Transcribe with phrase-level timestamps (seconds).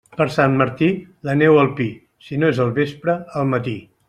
[0.19, 0.87] Per Sant Martí,
[1.29, 1.89] la neu al pi;
[2.29, 3.81] si no és al vespre, al matí.